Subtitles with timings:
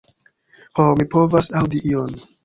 [0.79, 2.17] Ho, mi povas aŭdi ion.